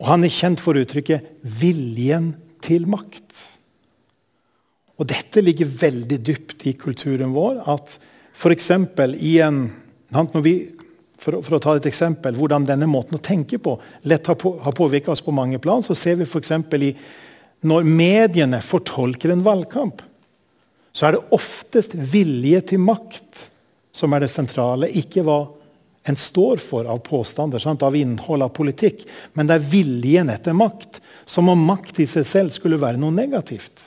[0.00, 2.32] Og Han er kjent for uttrykket 'viljen
[2.64, 3.51] til makt'.
[5.02, 7.64] Og Dette ligger veldig dypt i kulturen vår.
[7.66, 7.98] at
[8.32, 9.70] for i en
[10.12, 10.54] når vi
[11.22, 13.76] for, for, å ta et eksempel, hvordan denne måten å tenke på
[14.10, 16.50] lett har, på, har påvirket oss på mange plan, så ser vi f.eks.
[16.82, 16.90] i
[17.62, 20.02] når mediene fortolker en valgkamp,
[20.92, 23.44] så er det oftest vilje til makt
[23.94, 25.38] som er det sentrale, ikke hva
[26.10, 27.84] en står for av påstander, sant?
[27.86, 29.06] av innhold, av politikk.
[29.38, 30.98] Men det er viljen etter makt.
[31.24, 33.84] Som om makt i seg selv skulle være noe negativt.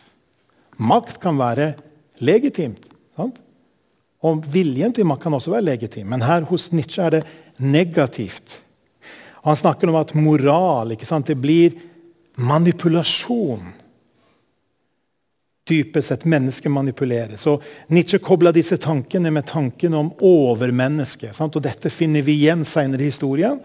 [0.78, 1.74] Makt kan være
[2.24, 2.90] legitimt.
[3.16, 3.40] Sant?
[4.26, 7.26] Og viljen til makt kan også være legitim, men her hos Nietzsche er det
[7.62, 8.60] negativt.
[9.44, 11.76] Og han snakker om at moral det blir
[12.36, 13.74] manipulasjon.
[15.70, 17.46] Dypest sett mennesket manipuleres.
[17.48, 21.40] Og Nietzsche kobla disse tankene med tanken om overmennesket.
[21.42, 23.60] Og dette finner vi igjen senere i historien.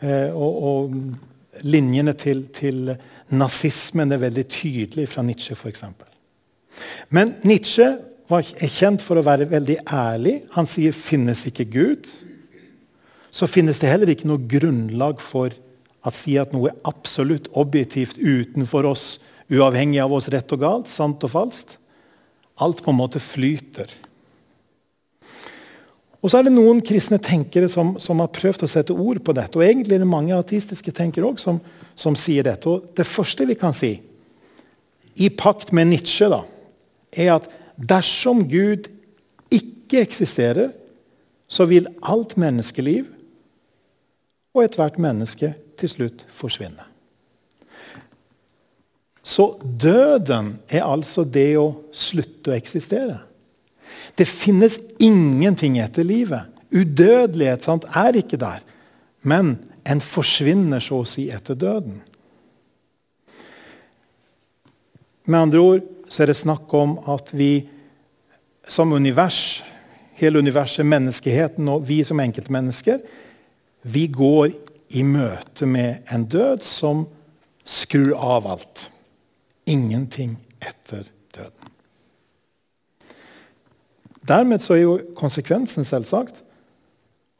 [0.00, 2.94] Eh, og, og linjene til, til
[3.28, 5.84] nazismen er veldig tydelige fra Nietzsche, f.eks.
[7.10, 7.86] Men Nietzsche
[8.30, 10.42] er kjent for å være veldig ærlig.
[10.56, 12.08] Han sier 'finnes ikke Gud'.
[13.30, 15.50] Så finnes det heller ikke noe grunnlag for
[16.04, 19.18] å si at noe er absolutt objektivt utenfor oss,
[19.50, 21.78] uavhengig av oss rett og galt, sant og falskt.
[22.62, 23.90] Alt på en måte flyter.
[26.24, 29.34] Og så er det noen kristne tenkere som, som, har prøvd å sette ord på
[29.36, 29.58] dette.
[29.58, 31.58] Og egentlig er det mange ateistiske tenkere også som,
[31.94, 32.70] som sier dette.
[32.70, 33.98] Og det første vi kan si,
[35.20, 36.40] i pakt med Nietzsche, da,
[37.16, 38.86] er at Dersom Gud
[39.50, 40.70] ikke eksisterer,
[41.48, 43.08] så vil alt menneskeliv
[44.54, 46.86] og ethvert menneske til slutt forsvinne.
[49.24, 49.48] Så
[49.80, 53.22] døden er altså det å slutte å eksistere.
[54.14, 56.50] Det finnes ingenting etter livet.
[56.74, 58.60] Udødelighet sant, er ikke der.
[59.24, 59.56] Men
[59.88, 62.02] en forsvinner så å si etter døden.
[65.24, 67.66] Med andre ord så er det snakk om at vi
[68.70, 69.64] som univers,
[70.14, 73.00] hele universet, menneskeheten og vi som enkeltmennesker,
[73.82, 74.52] vi går
[74.94, 77.02] i møte med en død som
[77.66, 78.86] skrur av alt.
[79.66, 81.02] Ingenting etter
[81.34, 81.72] døden.
[84.24, 86.44] Dermed så er jo konsekvensen selvsagt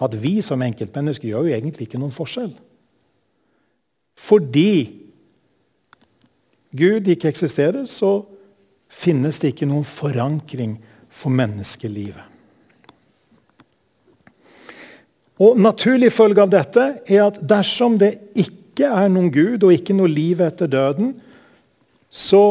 [0.02, 2.52] at vi som enkeltmennesker gjør jo egentlig ikke noen forskjell.
[4.18, 5.00] Fordi
[6.74, 8.24] Gud ikke eksisterer, så
[8.94, 10.78] finnes det ikke noen forankring
[11.12, 12.30] for menneskelivet.
[15.42, 19.96] Og Naturlig følge av dette er at dersom det ikke er noen Gud og ikke
[19.96, 21.16] noe liv etter døden,
[22.06, 22.44] så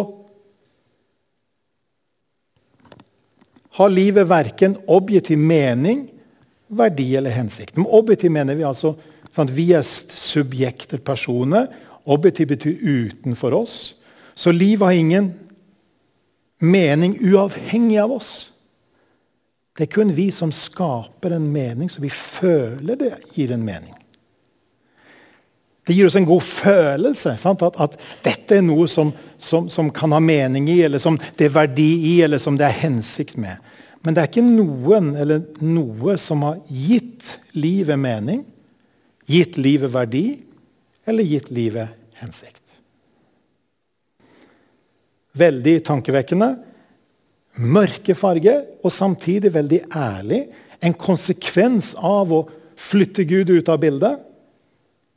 [3.79, 6.09] har livet verken objektiv mening,
[6.67, 7.77] verdi eller hensikt.
[7.79, 8.93] Med objektiv mener vi altså
[9.33, 11.71] at vi er subjekter, personer.
[12.05, 13.95] Objektiv betyr utenfor oss.
[14.35, 15.31] Så livet har ingen
[16.63, 18.33] mening uavhengig av oss.
[19.77, 23.93] Det er kun vi som skaper en mening, så vi føler det gir en mening.
[25.83, 27.35] Det gir oss en god følelse.
[27.35, 31.49] At, at, dette er noe som, som, som, kan ha mening i, eller som det
[31.49, 33.59] er verdi i, eller som det er hensikt med.
[34.03, 38.43] Men det er ikke noen eller noe som har gitt livet mening,
[39.27, 40.25] gitt livet verdi,
[41.07, 42.62] eller gitt livet hensikt.
[45.37, 46.49] Veldig tankevekkende.
[47.63, 50.43] Mørke farger, og samtidig veldig ærlig.
[50.83, 52.43] En konsekvens av å
[52.79, 54.21] flytte Gud ut av bildet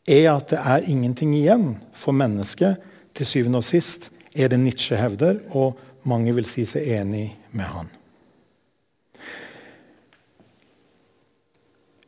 [0.06, 2.78] er at det er ingenting igjen for mennesket.
[3.16, 7.68] Til syvende og sist er det Nietzsche hevder, og mange vil si seg enig med
[7.72, 7.92] han.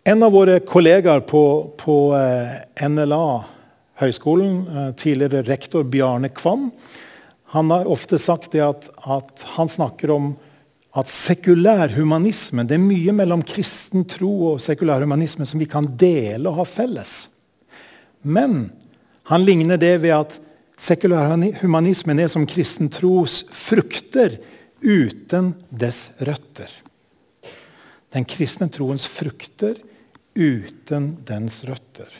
[0.08, 1.42] En av våre kollegaer på,
[1.76, 2.54] på eh,
[2.88, 3.24] NLA,
[4.00, 6.70] høyskolen, eh, tidligere rektor Bjarne Kvam,
[7.50, 10.32] han har ofte sagt at, at, han snakker om
[10.98, 15.86] at sekulær humanisme Det er mye mellom kristen tro og sekulær humanisme som vi kan
[16.00, 17.12] dele og ha felles.
[18.20, 18.66] Men
[19.30, 20.36] han ligner det ved at
[20.76, 21.32] sekulær
[21.62, 24.36] humanismen er som kristen tros frukter
[24.84, 26.68] uten dess røtter.
[28.12, 29.80] Den kristne troens frukter
[30.36, 32.12] uten dens røtter.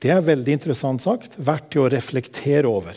[0.00, 2.96] Det er veldig interessant sagt, verdt til å reflektere over.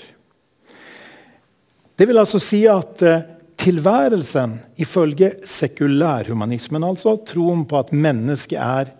[1.99, 3.25] Det vil altså si at eh,
[3.59, 8.93] tilværelsen, ifølge sekulærhumanismen, altså troen på at mennesket er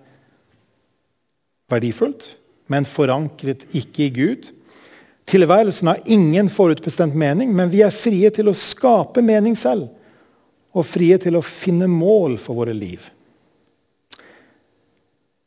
[1.72, 2.26] verdifullt,
[2.68, 4.50] men forankret ikke i Gud.
[5.32, 9.88] Tilværelsen har ingen forutbestemt mening, men vi er frie til å skape mening selv.
[10.76, 13.08] Og frie til å finne mål for våre liv.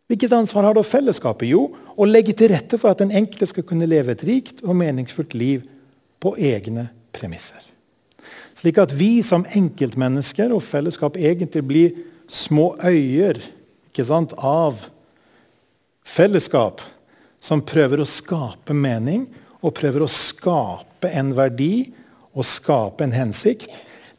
[0.09, 1.53] Hvilket ansvar har da fellesskapet?
[1.53, 1.68] Jo,
[2.00, 5.36] å legge til rette for at den enkelte skal kunne leve et rikt og meningsfullt
[5.36, 5.68] liv
[6.22, 7.61] på egne premisser.
[8.59, 12.01] Slik at vi som enkeltmennesker og fellesskap egentlig blir
[12.31, 13.41] små øyer
[14.01, 14.87] sant, av
[16.09, 16.81] fellesskap
[17.43, 19.27] som prøver å skape mening
[19.61, 21.93] og prøver å skape en verdi
[22.33, 23.69] og skape en hensikt.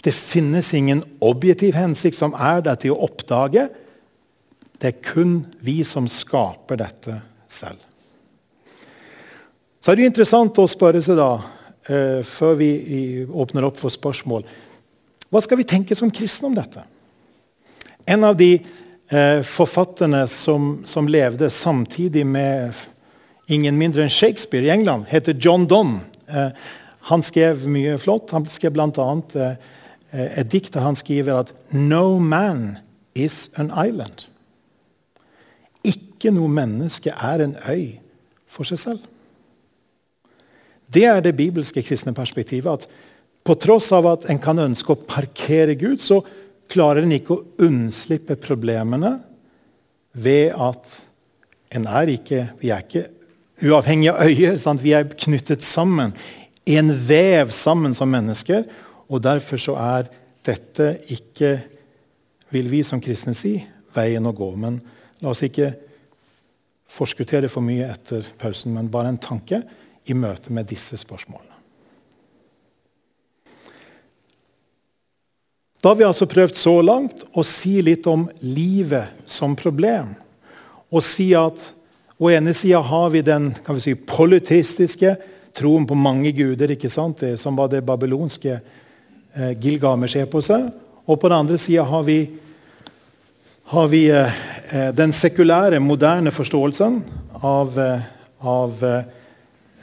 [0.04, 3.70] Det finnes ingen objektiv hensikt som er der til å oppdage.
[4.78, 7.80] Det er kun vi som skaper dette selv.
[9.84, 11.42] Så er det interessant å spørre seg da,
[11.84, 12.70] før vi
[13.28, 14.46] åpner opp for spørsmål
[15.28, 16.86] Hva skal vi tenke som kristne om dette?
[18.06, 18.58] En av de
[19.10, 22.74] eh, forfatterne som, som, levde samtidig med
[23.48, 26.04] ingen mindre enn Shakespeare i England, heter John Donne.
[26.28, 26.52] Eh,
[27.10, 28.32] han skrev mye flott.
[28.36, 29.08] Han skrev bl.a.
[29.36, 29.72] Eh,
[30.14, 32.78] et dikt der han skriver at 'No man
[33.16, 34.28] is an island'.
[35.84, 38.00] Ikke noe menneske er en øy
[38.48, 39.00] for seg selv.
[40.94, 42.72] Det er det bibelske kristne perspektivet.
[42.72, 42.88] at
[43.44, 46.22] På tross av at en kan ønske å parkere Gud, så
[46.70, 49.18] klarer en ikke å unnslippe problemene
[50.14, 50.94] ved at
[51.74, 53.08] en er ikke Vi er ikke
[53.64, 54.58] uavhengige av øyer.
[54.58, 54.84] Sant?
[54.84, 56.14] Vi er knyttet sammen
[56.66, 58.64] i en vev sammen som mennesker.
[59.10, 60.10] Og derfor så er
[60.46, 61.58] dette ikke,
[62.54, 63.58] vil vi som kristne si,
[63.96, 64.52] veien å gå.
[64.56, 64.82] Men
[65.24, 65.70] La oss ikke
[66.94, 69.62] forskuttere for mye etter pausen, men bare en tanke
[70.06, 71.52] i møte med disse spørsmålene.
[75.84, 80.14] Da har vi altså prøvd så langt å si litt om livet som problem.
[80.88, 81.60] Og si at
[82.24, 85.18] på ene sida har vi den vi si, politistiske
[85.52, 87.20] troen på mange guder, ikke sant?
[87.20, 90.70] Det som var det babylonske eh, Gilgamesh-eposet.
[91.04, 92.22] Og på den andre sida har vi
[93.74, 94.40] har vi eh,
[94.72, 97.02] eh, den sekulære, moderne forståelsen
[97.44, 98.08] av, eh,
[98.40, 99.04] av eh,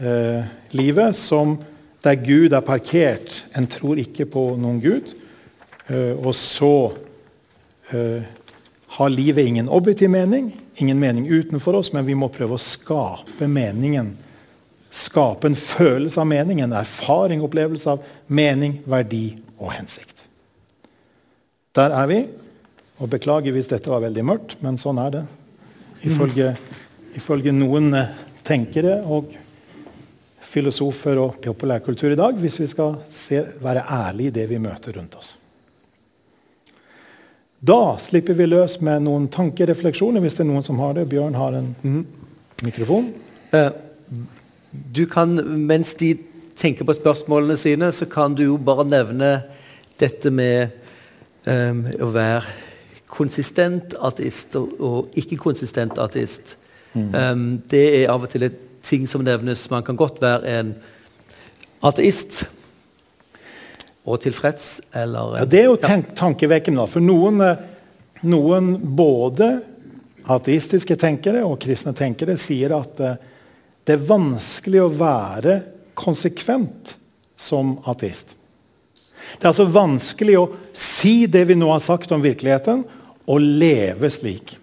[0.00, 1.58] livet som
[2.04, 3.44] der Gud er parkert.
[3.56, 5.12] En tror ikke på noen Gud.
[5.90, 6.92] Eh, og så
[7.92, 8.24] eh,
[8.96, 13.48] har livet ingen objektiv mening, ingen mening utenfor oss, men vi må prøve å skape
[13.50, 14.14] meningen.
[14.90, 20.24] Skape en følelse av mening, en erfaring, opplevelse av mening, verdi og hensikt.
[21.76, 22.24] Der er vi.
[23.00, 25.26] Og Beklager hvis dette var veldig mørkt, men sånn er det.
[26.08, 26.54] Ifølge,
[27.18, 29.34] ifølge noen eh, tenkere og
[30.50, 34.96] filosofer og populærkultur i dag, hvis vi skal se, være ærlige i det vi møter
[34.98, 35.34] rundt oss.
[37.60, 41.08] Da slipper vi løs med noen tankerefleksjoner, hvis det er noen som har det.
[41.10, 42.00] Bjørn har en mm.
[42.64, 43.10] mikrofon.
[43.52, 43.68] Uh,
[44.70, 45.36] du kan,
[45.68, 46.14] Mens de
[46.56, 49.30] tenker på spørsmålene sine, så kan du jo bare nevne
[50.00, 50.72] dette med
[51.44, 52.56] um, å være
[53.10, 56.56] konsistent ateist og, og ikke-konsistent ateist.
[56.94, 57.12] Mm.
[57.12, 59.68] Um, det er av og til et ting som nevnes.
[59.70, 60.74] Man kan godt være en
[61.84, 62.44] ateist
[64.04, 66.86] og tilfreds, eller ja, Det er jo tank tankevekkende.
[66.88, 67.60] For noen, eh,
[68.22, 69.50] noen, både
[70.30, 73.14] ateistiske tenkere og kristne tenkere sier at uh,
[73.86, 75.54] det er vanskelig å være
[75.98, 76.94] konsekvent
[77.34, 78.36] som ateist.
[79.38, 82.84] Det er altså vanskelig å si det vi nå har sagt om virkeligheten,
[83.30, 84.56] og leve slik.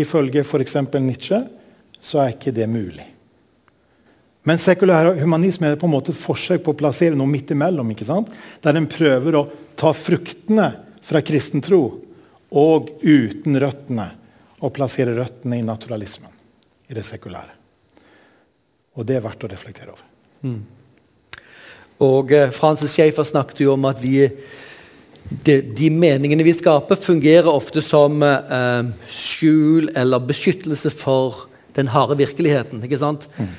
[0.00, 0.76] Ifølge f.eks.
[0.96, 1.42] Nietzsche
[2.02, 3.06] så er ikke det mulig.
[4.42, 7.92] Men sekulær humanisme er på en måte et forsøk på å plassere noe midt imellom.
[7.94, 8.32] ikke sant?
[8.62, 9.46] Der en prøver å
[9.78, 10.72] ta fruktene
[11.02, 11.82] fra kristen tro
[12.50, 14.08] og uten røttene.
[14.62, 16.30] Og plassere røttene i naturalismen,
[16.90, 17.54] i det sekulære.
[18.98, 20.04] Og det er verdt å reflektere over.
[20.42, 20.60] Mm.
[22.02, 24.26] Og eh, Francis Schaefer snakket jo om at vi
[25.22, 31.46] de, de, meningene vi skaper, fungerer ofte som eh, skjul eller beskyttelse for
[31.76, 32.82] den harde virkeligheten.
[32.84, 33.28] ikke sant?
[33.38, 33.52] Mm.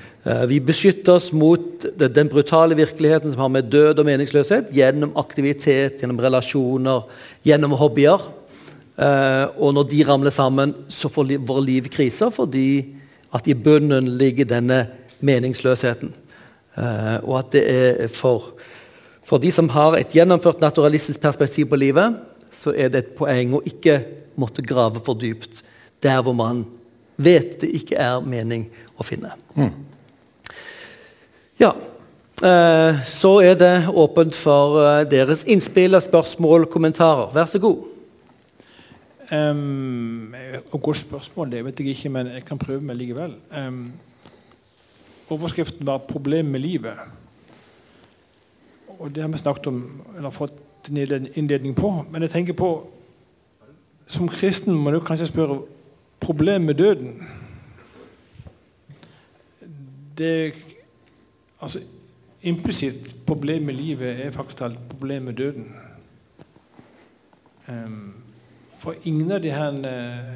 [0.47, 5.99] Vi beskytter oss mot den brutale virkeligheten som har med død og meningsløshet, gjennom aktivitet,
[5.99, 7.03] gjennom relasjoner,
[7.43, 8.24] gjennom hobbyer.
[8.93, 12.93] Eh, og når de ramler sammen, så får vår liv kriser fordi
[13.34, 14.84] at i bunnen ligger denne
[15.26, 16.14] meningsløsheten.
[16.78, 18.53] Eh, og at det er for
[19.24, 22.18] for de som har et gjennomført naturalistisk perspektiv på livet,
[22.51, 24.01] så er det et poeng å ikke
[24.36, 25.64] måtte grave for dypt
[26.03, 26.66] der hvor man
[27.18, 29.34] vet det ikke er mening å finne.
[29.55, 29.72] Mm.
[31.61, 31.74] Ja.
[32.43, 37.32] Eh, så er det åpent for eh, deres innspill, spørsmål, kommentarer.
[37.36, 37.89] Vær så god.
[39.32, 40.36] Um,
[40.72, 43.34] og godt spørsmål, det vet jeg ikke, men jeg kan prøve meg likevel.
[43.57, 43.93] Um,
[45.30, 46.99] overskriften var 'Problem med livet'.
[48.99, 50.53] Og det har vi snakket om, eller fått
[50.89, 52.05] en innledning på.
[52.11, 52.89] Men jeg tenker på
[54.07, 55.61] Som kristen må du kanskje spørre
[56.24, 57.28] problem med døden.
[60.17, 60.53] Det
[61.63, 61.80] Altså
[62.41, 65.76] implisitt problem med livet er faktisk et problem med døden.
[67.67, 68.13] Um,
[68.78, 70.34] for ingen av de her uh,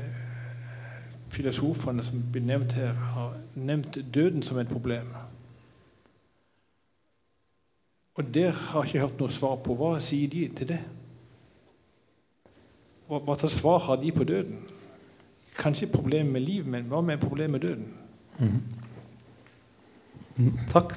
[1.29, 5.07] filosofene som blir nevnt her, har nevnt døden som et problem.
[8.15, 9.75] Og der har jeg ikke hørt noe svar på.
[9.75, 10.79] Hva sier de til det?
[13.07, 14.63] Hva slags svar har de på døden?
[15.57, 17.93] Kanskje problemet med livet, men hva med problemet med døden?
[18.39, 18.61] Mm.
[20.37, 20.93] Mm, takk.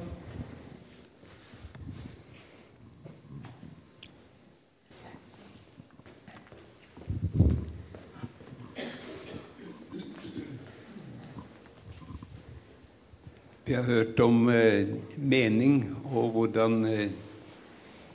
[13.65, 17.11] Vi har hørt om eh, mening og hvordan eh,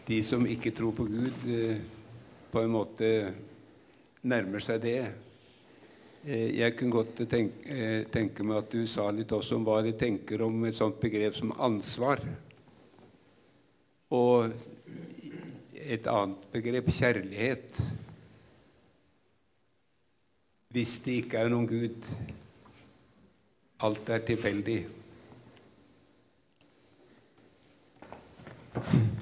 [0.08, 1.78] de som ikke tror på Gud, eh,
[2.52, 3.12] på en måte
[4.22, 5.00] nærmer seg det.
[6.26, 9.84] Eh, jeg kunne godt tenke, eh, tenke, meg at du sa litt også om hva
[9.86, 12.24] de tenker om et sånt begrep som ansvar.
[14.10, 14.50] Og
[15.74, 17.78] et annet begrep kjærlighet.
[20.74, 22.10] Hvis det ikke er noen Gud.
[23.86, 24.80] Alt er tilfeldig.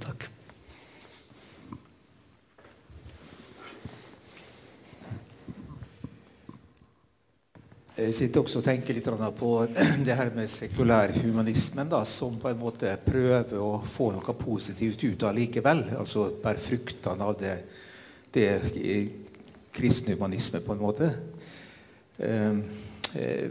[0.08, 0.33] Takk.
[8.04, 9.52] Jeg sitter også og tenker litt på
[10.06, 15.28] det her med sekulærhumanismen, da, som på en måte prøver å få noe positivt ut
[15.28, 15.86] av likevel.
[15.98, 17.54] Altså bære fruktene av det,
[18.36, 18.48] det
[19.74, 21.14] kristne humanisme, på en måte.
[22.24, 22.60] Ehm,
[23.20, 23.48] eh,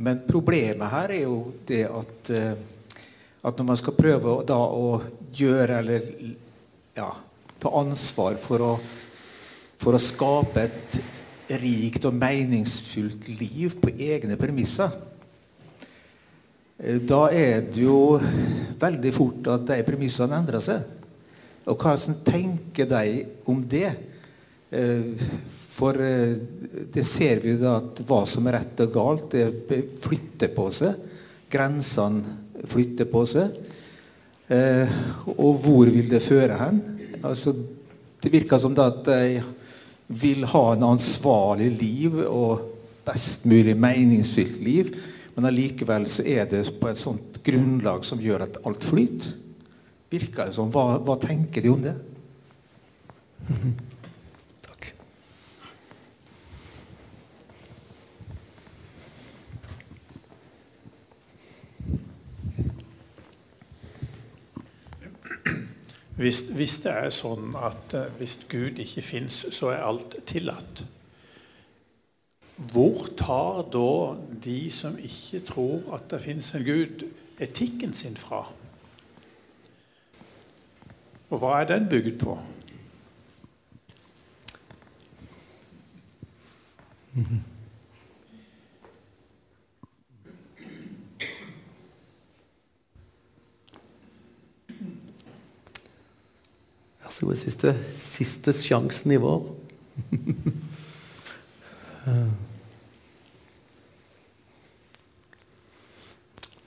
[0.00, 2.68] men problemet her er jo det at eh,
[3.40, 4.88] at når man skal prøve å
[5.32, 6.08] gjøre eller
[6.96, 7.08] ja,
[7.60, 8.72] ta ansvar for å,
[9.80, 10.98] for å skape et
[11.58, 14.92] rikt og meningsfullt liv på egne premisser,
[16.80, 18.16] da er det jo
[18.80, 20.86] veldig fort at de premissene endrer seg.
[21.68, 21.92] Og hva
[22.24, 23.90] tenker de om det?
[24.70, 25.10] Eh,
[25.70, 26.36] for eh,
[26.94, 30.96] det ser vi da at hva som er rett og galt, det flytter på seg.
[31.50, 33.60] Grensene flytter på seg.
[34.50, 34.96] Eh,
[35.36, 36.80] og hvor vil det føre hen?
[37.20, 37.54] Altså,
[38.20, 39.42] det virker som at de
[40.10, 42.66] vil ha en ansvarlig liv og
[43.06, 44.90] best mulig meningsfylt liv,
[45.36, 49.36] men allikevel så er det på et sånt grunnlag som gjør at alt flyter.
[50.10, 50.72] Virker det som?
[50.74, 51.94] Hva, hva tenker de om det?
[66.20, 70.82] Hvis, hvis, det er sånn at uh, hvis Gud ikke fins, så er alt tillatt.
[72.74, 77.06] Hvor tar da de som ikke tror at det fins en Gud,
[77.40, 78.42] etikken sin fra?
[81.30, 82.36] Og hva er den bygd på?
[87.14, 87.49] Mm -hmm.
[97.20, 99.42] Så var Siste, siste sjansen i vår.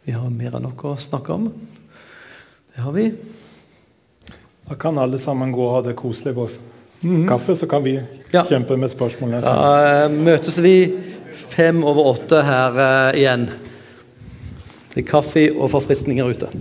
[0.03, 1.49] vi har mer enn nok å snakke om.
[2.69, 3.07] Det har vi.
[4.67, 6.45] Da kan alle sammen gå og ha det koselig på
[7.01, 7.25] mm.
[7.33, 7.97] kaffe, så kan vi
[8.29, 8.45] ja.
[8.45, 9.41] kjempe med spørsmålene.
[9.41, 10.93] Da uh, møtes vi
[11.33, 13.49] fem over åtte her uh, igjen.
[14.93, 16.53] Det er kaffe og forfriskninger ute.